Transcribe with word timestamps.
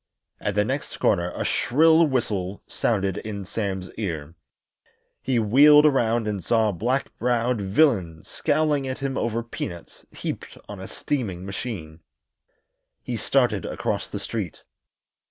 At 0.39 0.55
the 0.55 0.65
next 0.65 0.97
corner 0.97 1.31
a 1.35 1.45
shrill 1.45 2.07
whistle 2.07 2.63
sounded 2.65 3.17
in 3.17 3.45
Sam's 3.45 3.93
ear. 3.99 4.33
He 5.21 5.37
wheeled 5.37 5.85
around 5.85 6.27
and 6.27 6.43
saw 6.43 6.69
a 6.69 6.73
black 6.73 7.15
browed 7.19 7.61
villain 7.61 8.23
scowling 8.23 8.87
at 8.87 8.97
him 8.97 9.15
over 9.15 9.43
peanuts 9.43 10.07
heaped 10.11 10.57
on 10.67 10.79
a 10.79 10.87
steaming 10.87 11.45
machine. 11.45 11.99
He 13.03 13.15
started 13.15 13.63
across 13.63 14.07
the 14.07 14.17
street. 14.19 14.63